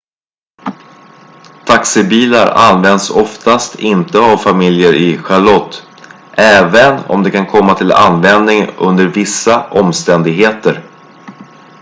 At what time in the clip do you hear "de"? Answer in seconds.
7.23-7.31